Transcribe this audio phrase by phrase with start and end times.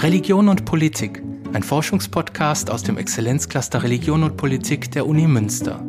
[0.00, 5.84] Religion und Politik, ein Forschungspodcast aus dem Exzellenzcluster Religion und Politik der Uni Münster.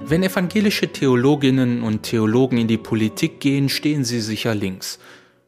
[0.00, 4.98] Wenn evangelische Theologinnen und Theologen in die Politik gehen, stehen sie sicher links.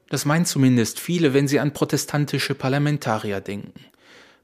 [0.08, 3.80] Das meinen zumindest viele, wenn sie an protestantische Parlamentarier denken.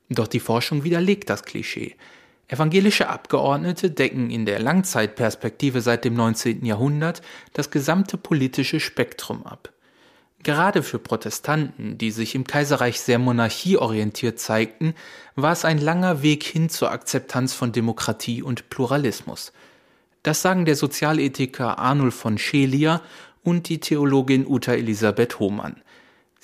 [0.09, 1.95] Doch die Forschung widerlegt das Klischee.
[2.49, 6.65] Evangelische Abgeordnete decken in der Langzeitperspektive seit dem 19.
[6.65, 7.23] Jahrhundert
[7.55, 9.73] das gesamte politische Spektrum ab.
[10.43, 14.95] Gerade für Protestanten, die sich im Kaiserreich sehr monarchieorientiert zeigten,
[15.37, 19.53] war es ein langer Weg hin zur Akzeptanz von Demokratie und Pluralismus.
[20.23, 23.01] Das sagen der Sozialethiker Arnulf von Schelia
[23.43, 25.77] und die Theologin Uta Elisabeth Hohmann.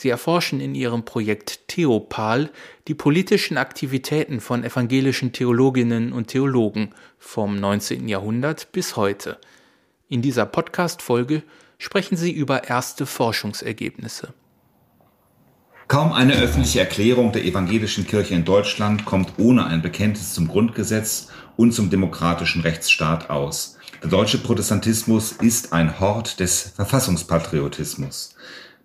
[0.01, 2.49] Sie erforschen in ihrem Projekt Theopal
[2.89, 8.09] die politischen Aktivitäten von evangelischen Theologinnen und Theologen vom 19.
[8.09, 9.37] Jahrhundert bis heute.
[10.09, 11.43] In dieser Podcast-Folge
[11.77, 14.33] sprechen sie über erste Forschungsergebnisse.
[15.87, 21.29] Kaum eine öffentliche Erklärung der evangelischen Kirche in Deutschland kommt ohne ein Bekenntnis zum Grundgesetz
[21.59, 23.77] und zum demokratischen Rechtsstaat aus.
[24.03, 28.35] Der deutsche Protestantismus ist ein Hort des Verfassungspatriotismus.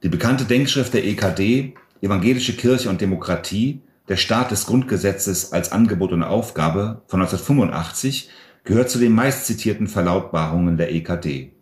[0.04, 6.12] Die bekannte Denkschrift der EKD, Evangelische Kirche und Demokratie, der Staat des Grundgesetzes als Angebot
[6.12, 8.30] und Aufgabe von 1985,
[8.64, 11.54] gehört zu den meistzitierten Verlautbarungen der EKD.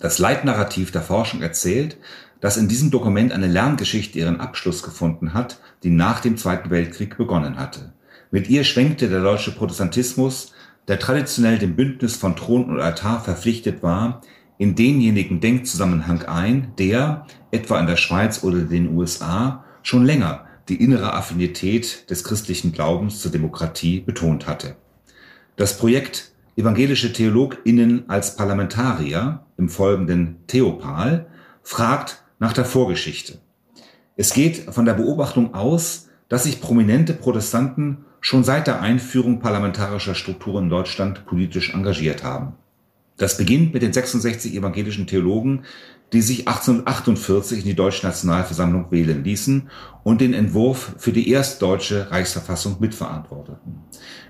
[0.00, 1.98] Das Leitnarrativ der Forschung erzählt,
[2.40, 7.16] dass in diesem Dokument eine Lerngeschichte ihren Abschluss gefunden hat, die nach dem Zweiten Weltkrieg
[7.16, 7.92] begonnen hatte.
[8.30, 10.52] Mit ihr schwenkte der deutsche Protestantismus,
[10.86, 14.22] der traditionell dem Bündnis von Thron und Altar verpflichtet war,
[14.58, 20.82] in denjenigen Denkzusammenhang ein, der, etwa in der Schweiz oder den USA, schon länger die
[20.82, 24.76] innere Affinität des christlichen Glaubens zur Demokratie betont hatte.
[25.56, 31.28] Das Projekt Evangelische TheologInnen als Parlamentarier im folgenden Theopal
[31.62, 33.38] fragt nach der Vorgeschichte.
[34.16, 40.16] Es geht von der Beobachtung aus, dass sich prominente Protestanten schon seit der Einführung parlamentarischer
[40.16, 42.54] Strukturen in Deutschland politisch engagiert haben.
[43.18, 45.64] Das beginnt mit den 66 evangelischen Theologen,
[46.12, 49.68] die sich 1848 in die Deutsche Nationalversammlung wählen ließen
[50.04, 53.80] und den Entwurf für die erstdeutsche Reichsverfassung mitverantworteten.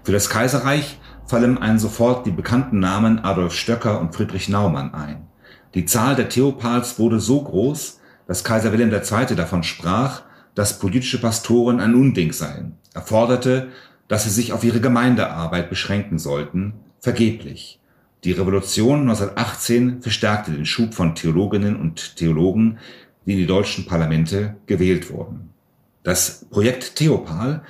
[0.02, 5.28] Für das Kaiserreich fallen einen sofort die bekannten Namen Adolf Stöcker und Friedrich Naumann ein.
[5.74, 9.36] Die Zahl der Theopals wurde so groß, dass Kaiser Wilhelm II.
[9.36, 10.22] davon sprach,
[10.54, 12.78] dass politische Pastoren ein Unding seien.
[12.94, 13.68] Er forderte,
[14.08, 17.80] dass sie sich auf ihre Gemeindearbeit beschränken sollten, vergeblich.
[18.24, 22.78] Die Revolution 1918 verstärkte den Schub von Theologinnen und Theologen,
[23.24, 25.50] die in die deutschen Parlamente gewählt wurden.
[26.02, 27.62] Das Projekt Theopal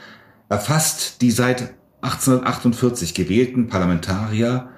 [0.49, 4.69] erfasst die seit 1848 gewählten Parlamentarier,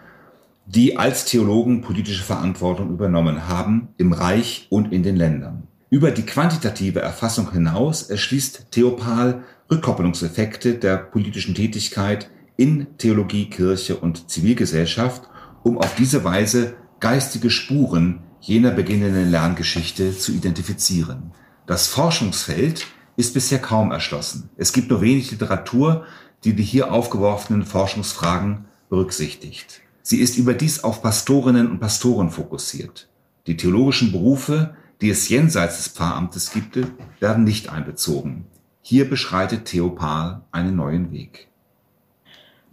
[0.66, 5.68] die als Theologen politische Verantwortung übernommen haben im Reich und in den Ländern.
[5.90, 14.30] Über die quantitative Erfassung hinaus erschließt Theopal Rückkopplungseffekte der politischen Tätigkeit in Theologie, Kirche und
[14.30, 15.28] Zivilgesellschaft
[15.62, 21.32] um auf diese Weise geistige Spuren jener beginnenden Lerngeschichte zu identifizieren.
[21.66, 24.50] Das Forschungsfeld ist bisher kaum erschlossen.
[24.56, 26.06] Es gibt nur wenig Literatur,
[26.44, 29.82] die die hier aufgeworfenen Forschungsfragen berücksichtigt.
[30.02, 33.08] Sie ist überdies auf Pastorinnen und Pastoren fokussiert.
[33.46, 36.78] Die theologischen Berufe, die es jenseits des Pfarramtes gibt,
[37.20, 38.46] werden nicht einbezogen.
[38.80, 41.49] Hier beschreitet Theopal einen neuen Weg.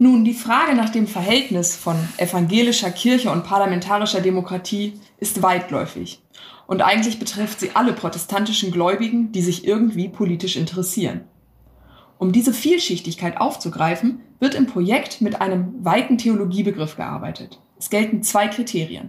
[0.00, 6.22] Nun, die Frage nach dem Verhältnis von evangelischer Kirche und parlamentarischer Demokratie ist weitläufig.
[6.68, 11.22] Und eigentlich betrifft sie alle protestantischen Gläubigen, die sich irgendwie politisch interessieren.
[12.16, 17.58] Um diese Vielschichtigkeit aufzugreifen, wird im Projekt mit einem weiten Theologiebegriff gearbeitet.
[17.76, 19.08] Es gelten zwei Kriterien.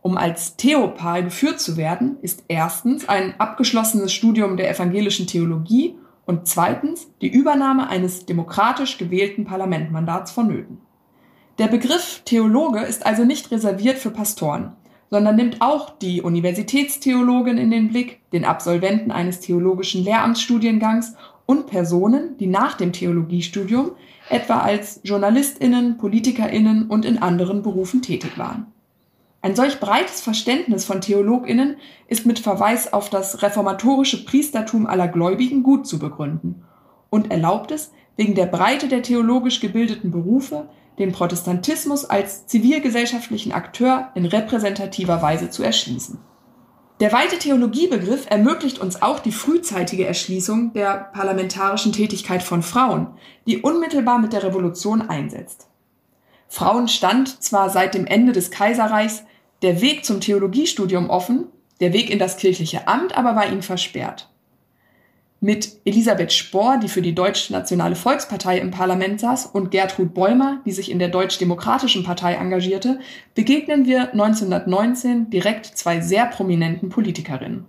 [0.00, 5.96] Um als Theopal geführt zu werden, ist erstens ein abgeschlossenes Studium der evangelischen Theologie
[6.28, 10.76] und zweitens die Übernahme eines demokratisch gewählten Parlamentmandats vonnöten.
[11.58, 14.76] Der Begriff Theologe ist also nicht reserviert für Pastoren,
[15.08, 21.14] sondern nimmt auch die Universitätstheologin in den Blick, den Absolventen eines theologischen Lehramtsstudiengangs
[21.46, 23.92] und Personen, die nach dem Theologiestudium
[24.28, 28.66] etwa als Journalistinnen, Politikerinnen und in anderen Berufen tätig waren.
[29.40, 31.76] Ein solch breites Verständnis von Theologinnen
[32.08, 36.64] ist mit Verweis auf das reformatorische Priestertum aller Gläubigen gut zu begründen
[37.10, 40.68] und erlaubt es, wegen der Breite der theologisch gebildeten Berufe,
[40.98, 46.18] den Protestantismus als zivilgesellschaftlichen Akteur in repräsentativer Weise zu erschließen.
[46.98, 53.06] Der weite Theologiebegriff ermöglicht uns auch die frühzeitige Erschließung der parlamentarischen Tätigkeit von Frauen,
[53.46, 55.67] die unmittelbar mit der Revolution einsetzt.
[56.48, 59.24] Frauen stand zwar seit dem Ende des Kaiserreichs
[59.62, 61.46] der Weg zum Theologiestudium offen,
[61.80, 64.28] der Weg in das kirchliche Amt aber war ihm versperrt.
[65.40, 70.60] Mit Elisabeth Spohr, die für die Deutsche Nationale Volkspartei im Parlament saß, und Gertrud Bäumer,
[70.64, 72.98] die sich in der Deutsch-Demokratischen Partei engagierte,
[73.36, 77.66] begegnen wir 1919 direkt zwei sehr prominenten Politikerinnen.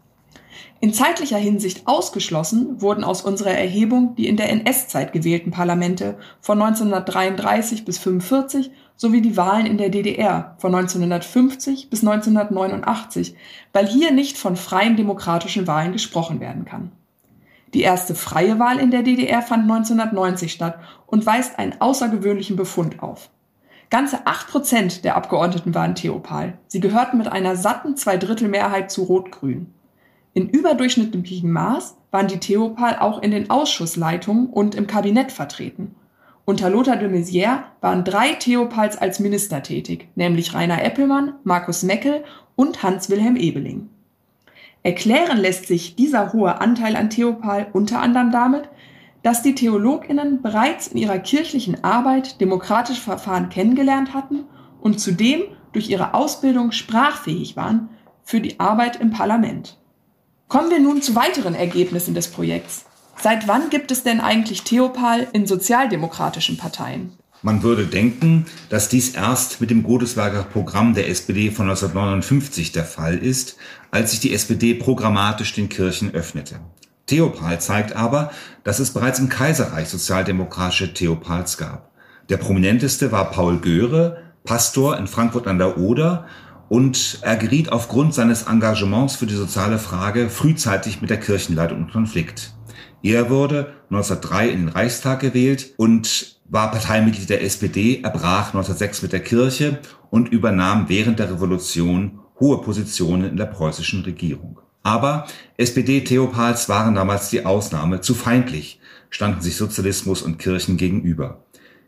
[0.82, 6.62] In zeitlicher Hinsicht ausgeschlossen wurden aus unserer Erhebung die in der NS-Zeit gewählten Parlamente von
[6.62, 13.36] 1933 bis 1945 sowie die Wahlen in der DDR von 1950 bis 1989,
[13.74, 16.94] weil hier nicht von freien demokratischen Wahlen gesprochen werden kann.
[17.74, 23.04] Die erste freie Wahl in der DDR fand 1990 statt und weist einen außergewöhnlichen Befund
[23.04, 23.30] auf.
[23.90, 26.58] Ganze acht Prozent der Abgeordneten waren Theopal.
[26.68, 29.74] Sie gehörten mit einer satten Zweidrittelmehrheit zu Rot-Grün.
[30.34, 35.96] In überdurchschnittlichem Maß waren die Theopal auch in den Ausschussleitungen und im Kabinett vertreten.
[36.46, 42.24] Unter Lothar de Maizière waren drei Theopals als Minister tätig, nämlich Rainer Eppelmann, Markus Meckel
[42.56, 43.90] und Hans-Wilhelm Ebeling.
[44.82, 48.70] Erklären lässt sich dieser hohe Anteil an Theopal unter anderem damit,
[49.24, 54.46] dass die Theologinnen bereits in ihrer kirchlichen Arbeit demokratische Verfahren kennengelernt hatten
[54.80, 55.42] und zudem
[55.74, 57.90] durch ihre Ausbildung sprachfähig waren
[58.24, 59.79] für die Arbeit im Parlament.
[60.50, 62.86] Kommen wir nun zu weiteren Ergebnissen des Projekts.
[63.22, 67.12] Seit wann gibt es denn eigentlich Theopal in sozialdemokratischen Parteien?
[67.44, 72.84] Man würde denken, dass dies erst mit dem Godesberger Programm der SPD von 1959 der
[72.84, 73.58] Fall ist,
[73.92, 76.56] als sich die SPD programmatisch den Kirchen öffnete.
[77.06, 78.32] Theopal zeigt aber,
[78.64, 81.92] dass es bereits im Kaiserreich sozialdemokratische Theopals gab.
[82.30, 86.26] Der prominenteste war Paul Göre, Pastor in Frankfurt an der Oder
[86.70, 91.92] und er geriet aufgrund seines Engagements für die soziale Frage frühzeitig mit der Kirchenleitung in
[91.92, 92.54] Konflikt.
[93.04, 99.02] Er wurde 1903 in den Reichstag gewählt und war Parteimitglied der SPD, er brach 1906
[99.02, 99.80] mit der Kirche
[100.10, 104.60] und übernahm während der Revolution hohe Positionen in der preußischen Regierung.
[104.84, 105.28] Aber
[105.58, 108.80] SPD-Theopals waren damals die Ausnahme, zu feindlich
[109.10, 111.44] standen sich Sozialismus und Kirchen gegenüber.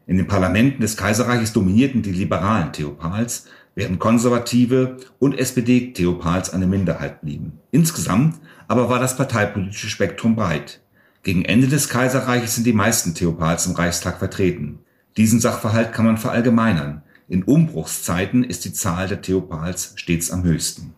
[0.07, 3.45] In den Parlamenten des Kaiserreiches dominierten die liberalen Theopals,
[3.75, 7.59] während Konservative und SPD-Theopals eine Minderheit blieben.
[7.71, 10.81] Insgesamt aber war das parteipolitische Spektrum breit.
[11.23, 14.79] Gegen Ende des Kaiserreiches sind die meisten Theopals im Reichstag vertreten.
[15.17, 17.03] Diesen Sachverhalt kann man verallgemeinern.
[17.27, 20.93] In Umbruchszeiten ist die Zahl der Theopals stets am höchsten.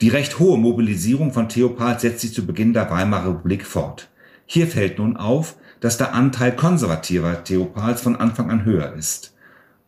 [0.00, 4.10] Die recht hohe Mobilisierung von Theopals setzt sich zu Beginn der Weimarer Republik fort.
[4.46, 9.34] Hier fällt nun auf, dass der Anteil konservativer Theopals von Anfang an höher ist.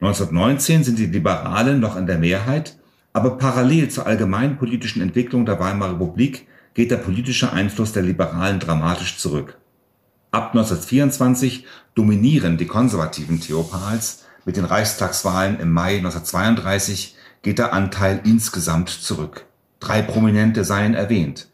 [0.01, 2.77] 1919 sind die Liberalen noch in der Mehrheit,
[3.13, 8.59] aber parallel zur allgemeinen politischen Entwicklung der Weimarer Republik geht der politische Einfluss der Liberalen
[8.59, 9.57] dramatisch zurück.
[10.33, 11.65] Ab 1924
[11.95, 19.47] dominieren die konservativen Theopals, mit den Reichstagswahlen im Mai 1932 geht der Anteil insgesamt zurück.
[19.79, 21.47] Drei Prominente seien erwähnt.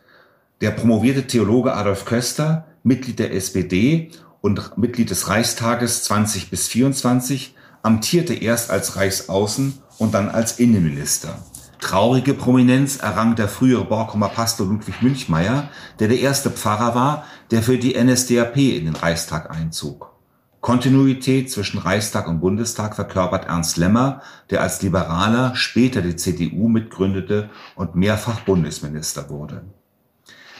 [0.63, 4.11] Der promovierte Theologe Adolf Köster, Mitglied der SPD
[4.41, 11.39] und Mitglied des Reichstages 20 bis 24, amtierte erst als Reichsaußen- und dann als Innenminister.
[11.81, 17.63] Traurige Prominenz errang der frühere Borkumer Pastor Ludwig Münchmeyer, der der erste Pfarrer war, der
[17.63, 20.11] für die NSDAP in den Reichstag einzog.
[20.61, 24.21] Kontinuität zwischen Reichstag und Bundestag verkörpert Ernst Lemmer,
[24.51, 29.63] der als Liberaler später die CDU mitgründete und mehrfach Bundesminister wurde.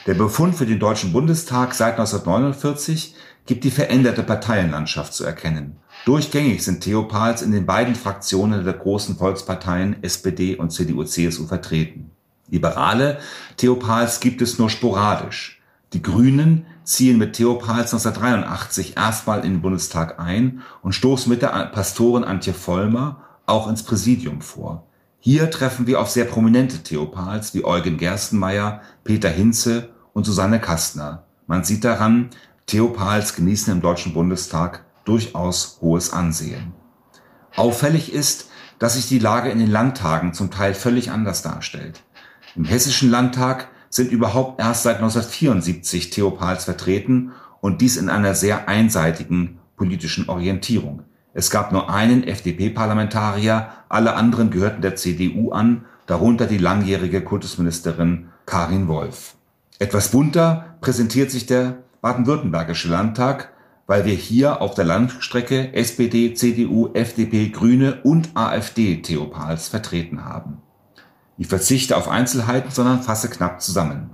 [0.07, 3.13] Der Befund für den Deutschen Bundestag seit 1949
[3.45, 5.77] gibt die veränderte Parteienlandschaft zu erkennen.
[6.05, 12.11] Durchgängig sind Theopals in den beiden Fraktionen der großen Volksparteien SPD und CDU-CSU vertreten.
[12.49, 13.19] Liberale
[13.57, 15.61] Theopals gibt es nur sporadisch.
[15.93, 21.49] Die Grünen ziehen mit Theopals 1983 erstmal in den Bundestag ein und stoßen mit der
[21.73, 24.87] Pastorin Antje Vollmer auch ins Präsidium vor.
[25.19, 31.23] Hier treffen wir auf sehr prominente Theopals wie Eugen Gerstenmeier, Peter Hinze und Susanne Kastner.
[31.45, 32.29] Man sieht daran,
[32.65, 36.73] Theopals genießen im Deutschen Bundestag durchaus hohes Ansehen.
[37.55, 38.49] Auffällig ist,
[38.79, 42.01] dass sich die Lage in den Landtagen zum Teil völlig anders darstellt.
[42.55, 48.67] Im Hessischen Landtag sind überhaupt erst seit 1974 Theopals vertreten und dies in einer sehr
[48.67, 51.03] einseitigen politischen Orientierung.
[51.33, 58.29] Es gab nur einen FDP-Parlamentarier, alle anderen gehörten der CDU an, darunter die langjährige Kultusministerin
[58.45, 59.35] Karin Wolf.
[59.79, 63.53] Etwas bunter präsentiert sich der baden-württembergische Landtag
[63.91, 70.61] weil wir hier auf der Landstrecke SPD, CDU, FDP, Grüne und AfD Theopals vertreten haben.
[71.37, 74.11] Ich verzichte auf Einzelheiten, sondern fasse knapp zusammen.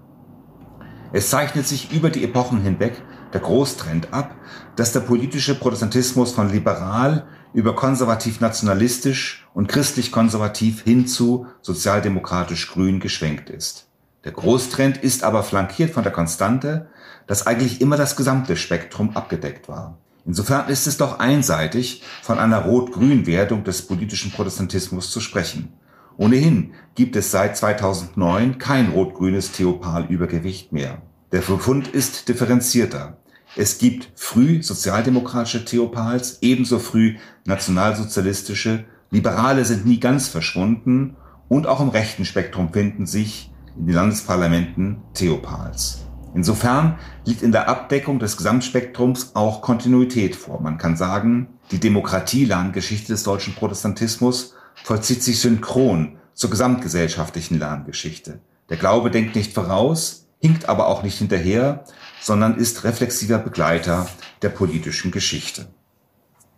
[1.13, 3.03] Es zeichnet sich über die Epochen hinweg
[3.33, 4.33] der Großtrend ab,
[4.75, 13.87] dass der politische Protestantismus von liberal über konservativ-nationalistisch und christlich-konservativ hin zu sozialdemokratisch-grün geschwenkt ist.
[14.23, 16.89] Der Großtrend ist aber flankiert von der Konstante,
[17.27, 19.97] dass eigentlich immer das gesamte Spektrum abgedeckt war.
[20.25, 25.73] Insofern ist es doch einseitig, von einer rot-grün-Werdung des politischen Protestantismus zu sprechen.
[26.17, 31.01] Ohnehin gibt es seit 2009 kein rot-grünes Theopal-Übergewicht mehr.
[31.31, 33.17] Der Befund ist differenzierter.
[33.55, 37.15] Es gibt früh sozialdemokratische Theopals, ebenso früh
[37.45, 41.15] nationalsozialistische, Liberale sind nie ganz verschwunden
[41.47, 46.06] und auch im rechten Spektrum finden sich in den Landesparlamenten Theopals.
[46.33, 50.61] Insofern liegt in der Abdeckung des Gesamtspektrums auch Kontinuität vor.
[50.61, 54.53] Man kann sagen, die Demokratie-Lerngeschichte des deutschen Protestantismus
[54.83, 58.39] vollzieht sich synchron zur gesamtgesellschaftlichen Lerngeschichte.
[58.69, 61.85] Der Glaube denkt nicht voraus, hinkt aber auch nicht hinterher,
[62.21, 64.07] sondern ist reflexiver Begleiter
[64.41, 65.67] der politischen Geschichte.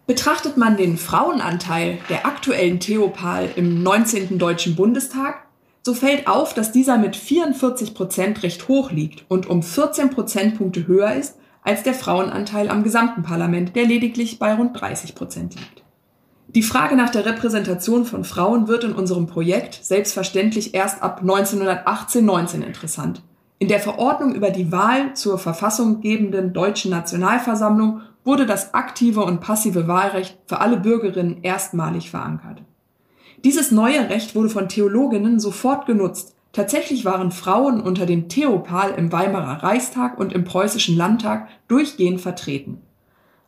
[0.06, 4.40] Betrachtet man den Frauenanteil der aktuellen Theopal im 19.
[4.40, 5.46] Deutschen Bundestag,
[5.90, 10.86] so fällt auf, dass dieser mit 44 Prozent recht hoch liegt und um 14 Prozentpunkte
[10.86, 15.84] höher ist als der Frauenanteil am gesamten Parlament, der lediglich bei rund 30 Prozent liegt.
[16.50, 22.62] Die Frage nach der Repräsentation von Frauen wird in unserem Projekt selbstverständlich erst ab 1918-19
[22.62, 23.24] interessant.
[23.58, 29.88] In der Verordnung über die Wahl zur verfassunggebenden Deutschen Nationalversammlung wurde das aktive und passive
[29.88, 32.62] Wahlrecht für alle Bürgerinnen erstmalig verankert.
[33.46, 36.36] Dieses neue Recht wurde von Theologinnen sofort genutzt.
[36.52, 42.82] Tatsächlich waren Frauen unter dem Theopal im Weimarer Reichstag und im preußischen Landtag durchgehend vertreten.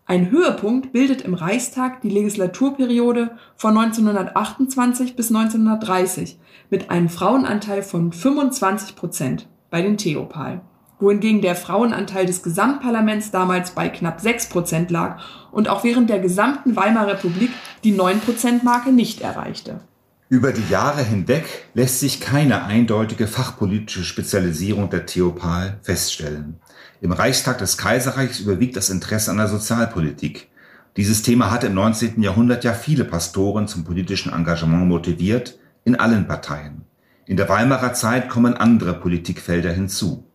[0.06, 8.14] Ein Höhepunkt bildet im Reichstag die Legislaturperiode von 1928 bis 1930 mit einem Frauenanteil von
[8.14, 10.62] 25 Prozent bei den Theopal,
[11.02, 15.20] wohingegen der Frauenanteil des Gesamtparlaments damals bei knapp 6 Prozent lag
[15.52, 17.52] und auch während der gesamten Weimarer Republik
[17.84, 19.82] die 9-Prozent-Marke nicht erreichte.
[20.30, 21.44] Über die Jahre hinweg
[21.74, 26.62] lässt sich keine eindeutige fachpolitische Spezialisierung der Theopal feststellen.
[27.02, 30.48] Im Reichstag des Kaiserreichs überwiegt das Interesse an der Sozialpolitik.
[30.96, 32.22] Dieses Thema hatte im 19.
[32.22, 36.86] Jahrhundert ja viele Pastoren zum politischen Engagement motiviert, in allen Parteien.
[37.26, 40.31] In der Weimarer Zeit kommen andere Politikfelder hinzu.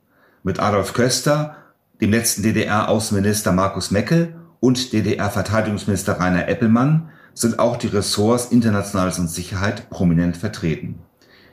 [0.47, 1.57] Mit Adolf Köster,
[2.01, 9.27] dem letzten DDR-Außenminister Markus Meckel und DDR-Verteidigungsminister Rainer Eppelmann sind auch die Ressorts Internationales und
[9.27, 11.01] Sicherheit prominent vertreten.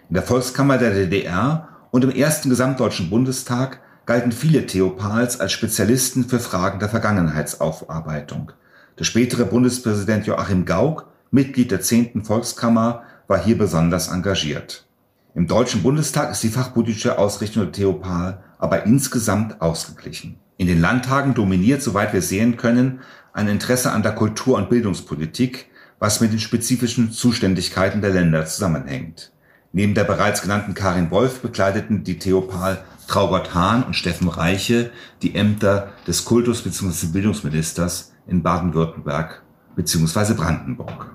[0.09, 6.25] In der Volkskammer der DDR und im ersten Gesamtdeutschen Bundestag galten viele Theopals als Spezialisten
[6.25, 8.51] für Fragen der Vergangenheitsaufarbeitung.
[8.99, 12.23] Der spätere Bundespräsident Joachim Gauck, Mitglied der 10.
[12.25, 14.85] Volkskammer, war hier besonders engagiert.
[15.33, 20.37] Im Deutschen Bundestag ist die fachpolitische Ausrichtung der Theopal aber insgesamt ausgeglichen.
[20.55, 23.01] In den Landtagen dominiert, soweit wir sehen können,
[23.33, 25.65] ein Interesse an der Kultur- und Bildungspolitik,
[25.99, 29.33] was mit den spezifischen Zuständigkeiten der Länder zusammenhängt.
[29.73, 34.91] Neben der bereits genannten Karin Wolf bekleideten die Theopal Traugott Hahn und Steffen Reiche
[35.21, 37.07] die Ämter des Kultus- bzw.
[37.07, 39.41] Bildungsministers in Baden-Württemberg
[39.75, 40.35] bzw.
[40.35, 41.13] Brandenburg.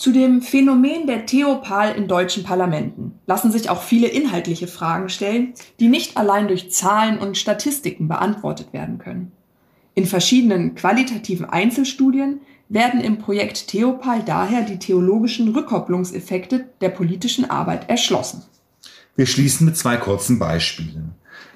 [0.00, 5.52] Zu dem Phänomen der Theopal in deutschen Parlamenten lassen sich auch viele inhaltliche Fragen stellen,
[5.78, 9.30] die nicht allein durch Zahlen und Statistiken beantwortet werden können.
[9.92, 12.40] In verschiedenen qualitativen Einzelstudien
[12.70, 18.44] werden im Projekt Theopal daher die theologischen Rückkopplungseffekte der politischen Arbeit erschlossen.
[19.16, 21.10] Wir schließen mit zwei kurzen Beispielen.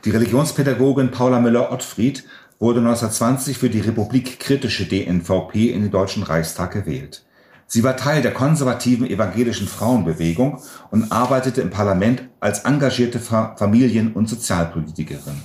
[0.05, 2.25] Die Religionspädagogin Paula Müller-Ottfried
[2.59, 7.25] wurde 1920 für die republikkritische DNVP in den Deutschen Reichstag gewählt.
[7.67, 14.29] Sie war Teil der konservativen evangelischen Frauenbewegung und arbeitete im Parlament als engagierte Familien- und
[14.29, 15.41] Sozialpolitikerin.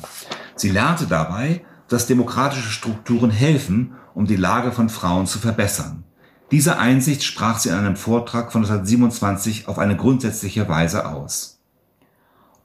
[0.55, 6.03] Sie lernte dabei, dass demokratische Strukturen helfen, um die Lage von Frauen zu verbessern.
[6.51, 11.59] Diese Einsicht sprach sie in einem Vortrag von 1927 auf eine grundsätzliche Weise aus.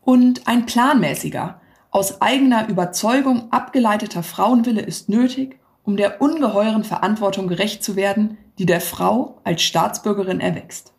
[0.03, 7.85] Und ein planmäßiger, aus eigener Überzeugung abgeleiteter Frauenwille ist nötig, um der ungeheuren Verantwortung gerecht
[7.85, 10.93] zu werden, die der Frau als Staatsbürgerin erwächst.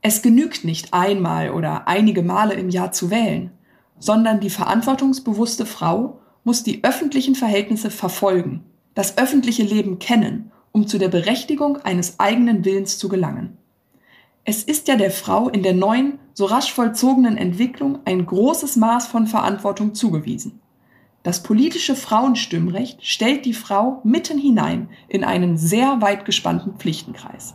[0.00, 3.52] Es genügt nicht einmal oder einige Male im Jahr zu wählen,
[3.98, 10.98] sondern die verantwortungsbewusste Frau muss die öffentlichen Verhältnisse verfolgen, das öffentliche Leben kennen, um zu
[10.98, 13.58] der Berechtigung eines eigenen Willens zu gelangen.
[14.44, 19.06] Es ist ja der Frau in der neuen, so rasch vollzogenen Entwicklung ein großes Maß
[19.06, 20.61] von Verantwortung zugewiesen.
[21.22, 27.54] Das politische Frauenstimmrecht stellt die Frau mitten hinein in einen sehr weit gespannten Pflichtenkreis.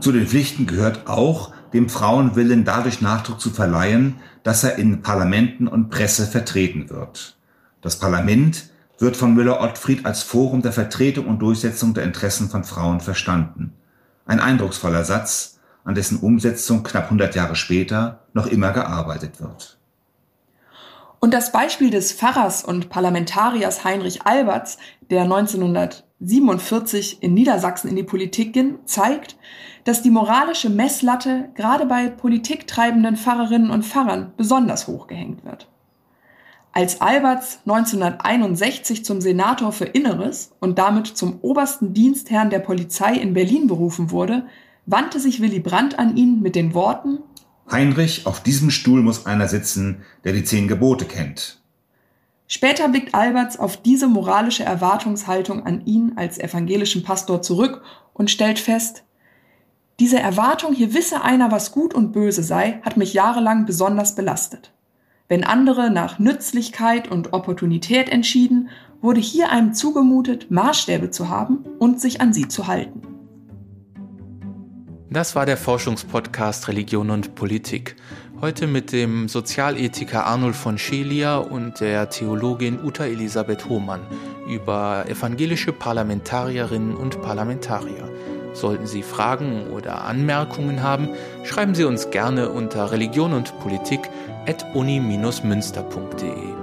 [0.00, 5.68] Zu den Pflichten gehört auch, dem Frauenwillen dadurch Nachdruck zu verleihen, dass er in Parlamenten
[5.68, 7.36] und Presse vertreten wird.
[7.82, 13.00] Das Parlament wird von Müller-Ottfried als Forum der Vertretung und Durchsetzung der Interessen von Frauen
[13.00, 13.74] verstanden.
[14.26, 19.78] Ein eindrucksvoller Satz, an dessen Umsetzung knapp 100 Jahre später noch immer gearbeitet wird.
[21.24, 24.76] Und das Beispiel des Pfarrers und Parlamentariers Heinrich Alberts,
[25.08, 29.36] der 1947 in Niedersachsen in die Politik ging, zeigt,
[29.84, 35.68] dass die moralische Messlatte gerade bei politiktreibenden Pfarrerinnen und Pfarrern besonders hoch gehängt wird.
[36.72, 43.32] Als Alberts 1961 zum Senator für Inneres und damit zum obersten Dienstherrn der Polizei in
[43.32, 44.46] Berlin berufen wurde,
[44.86, 47.20] wandte sich Willy Brandt an ihn mit den Worten
[47.72, 51.60] Heinrich, auf diesem Stuhl muss einer sitzen, der die zehn Gebote kennt.
[52.46, 58.58] Später blickt Alberts auf diese moralische Erwartungshaltung an ihn als evangelischen Pastor zurück und stellt
[58.58, 59.04] fest,
[60.00, 64.72] diese Erwartung, hier wisse einer, was gut und böse sei, hat mich jahrelang besonders belastet.
[65.28, 68.68] Wenn andere nach Nützlichkeit und Opportunität entschieden,
[69.00, 73.11] wurde hier einem zugemutet, Maßstäbe zu haben und sich an sie zu halten.
[75.12, 77.96] Das war der Forschungspodcast Religion und Politik.
[78.40, 84.00] Heute mit dem Sozialethiker Arnold von Schelia und der Theologin Uta Elisabeth Hohmann
[84.48, 88.08] über evangelische Parlamentarierinnen und Parlamentarier.
[88.54, 91.10] Sollten Sie Fragen oder Anmerkungen haben,
[91.44, 94.00] schreiben Sie uns gerne unter Religion und Politik
[94.46, 96.61] at uni-münster.de.